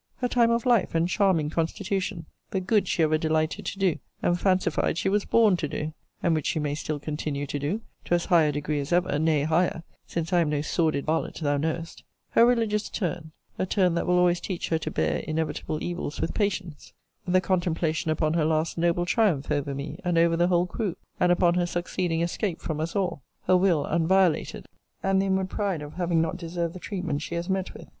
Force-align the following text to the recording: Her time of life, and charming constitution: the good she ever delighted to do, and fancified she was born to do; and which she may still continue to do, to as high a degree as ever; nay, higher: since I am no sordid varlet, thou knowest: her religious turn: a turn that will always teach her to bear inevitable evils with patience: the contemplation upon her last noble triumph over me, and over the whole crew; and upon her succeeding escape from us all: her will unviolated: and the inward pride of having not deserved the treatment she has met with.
Her 0.15 0.27
time 0.27 0.49
of 0.49 0.65
life, 0.65 0.95
and 0.95 1.07
charming 1.07 1.51
constitution: 1.51 2.25
the 2.49 2.59
good 2.59 2.87
she 2.87 3.03
ever 3.03 3.19
delighted 3.19 3.67
to 3.67 3.77
do, 3.77 3.99
and 4.23 4.35
fancified 4.35 4.97
she 4.97 5.09
was 5.09 5.25
born 5.25 5.57
to 5.57 5.67
do; 5.67 5.93
and 6.23 6.33
which 6.33 6.47
she 6.47 6.57
may 6.57 6.73
still 6.73 6.97
continue 6.99 7.45
to 7.45 7.59
do, 7.59 7.81
to 8.05 8.15
as 8.15 8.25
high 8.25 8.45
a 8.45 8.51
degree 8.51 8.79
as 8.79 8.91
ever; 8.91 9.19
nay, 9.19 9.43
higher: 9.43 9.83
since 10.07 10.33
I 10.33 10.39
am 10.39 10.49
no 10.49 10.61
sordid 10.61 11.05
varlet, 11.05 11.35
thou 11.35 11.57
knowest: 11.57 12.01
her 12.31 12.43
religious 12.47 12.89
turn: 12.89 13.31
a 13.59 13.67
turn 13.67 13.93
that 13.93 14.07
will 14.07 14.17
always 14.17 14.39
teach 14.41 14.69
her 14.69 14.79
to 14.79 14.89
bear 14.89 15.17
inevitable 15.19 15.83
evils 15.83 16.19
with 16.19 16.33
patience: 16.33 16.93
the 17.27 17.39
contemplation 17.39 18.09
upon 18.09 18.33
her 18.33 18.43
last 18.43 18.79
noble 18.79 19.05
triumph 19.05 19.51
over 19.51 19.75
me, 19.75 19.99
and 20.03 20.17
over 20.17 20.35
the 20.35 20.47
whole 20.47 20.65
crew; 20.65 20.95
and 21.19 21.31
upon 21.31 21.53
her 21.53 21.67
succeeding 21.67 22.21
escape 22.21 22.59
from 22.59 22.79
us 22.79 22.95
all: 22.95 23.21
her 23.43 23.55
will 23.55 23.85
unviolated: 23.85 24.65
and 25.03 25.21
the 25.21 25.27
inward 25.27 25.51
pride 25.51 25.83
of 25.83 25.93
having 25.93 26.19
not 26.23 26.37
deserved 26.37 26.73
the 26.73 26.79
treatment 26.79 27.21
she 27.21 27.35
has 27.35 27.47
met 27.47 27.75
with. 27.75 27.87